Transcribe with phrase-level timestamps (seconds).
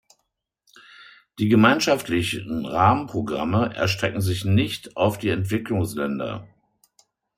[1.37, 6.47] Die gemeinschaftlichen Rahmenprogramme erstrecken sich nicht auf die Entwicklungsländer.